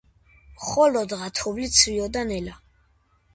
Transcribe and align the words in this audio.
მხოლოდღა 0.61 1.27
თოვლი 1.41 1.67
ცვიოდა 1.75 2.25
ნელა. 2.31 2.57